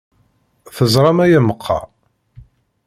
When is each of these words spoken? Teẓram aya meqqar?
Teẓram 0.75 1.17
aya 1.25 1.39
meqqar? 1.41 1.83